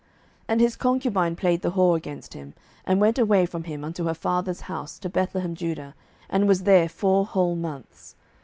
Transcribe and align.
07:019:002 0.01 0.09
And 0.47 0.61
his 0.61 0.75
concubine 0.77 1.35
played 1.35 1.61
the 1.61 1.71
whore 1.73 1.95
against 1.95 2.33
him, 2.33 2.55
and 2.85 2.99
went 2.99 3.19
away 3.19 3.45
from 3.45 3.65
him 3.65 3.83
unto 3.83 4.05
her 4.05 4.15
father's 4.15 4.61
house 4.61 4.97
to 4.97 5.11
Bethlehemjudah, 5.11 5.93
and 6.27 6.47
was 6.47 6.63
there 6.63 6.89
four 6.89 7.23
whole 7.23 7.55
months. 7.55 8.15